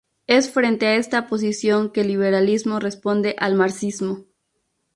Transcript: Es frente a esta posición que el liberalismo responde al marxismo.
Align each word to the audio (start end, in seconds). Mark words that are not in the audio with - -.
Es 0.25 0.49
frente 0.49 0.87
a 0.87 0.95
esta 0.95 1.27
posición 1.27 1.91
que 1.91 2.01
el 2.01 2.07
liberalismo 2.07 2.79
responde 2.79 3.35
al 3.37 3.53
marxismo. 3.53 4.25